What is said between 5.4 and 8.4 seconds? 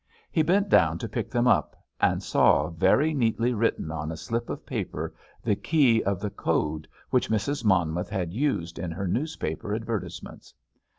the key of the code which Mrs. Monmouth had